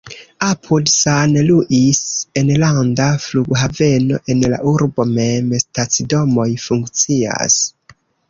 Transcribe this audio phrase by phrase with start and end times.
[0.49, 1.99] Apud San Luis
[2.41, 7.61] enlanda flughaveno, en la urbo mem stacidomoj funkcias.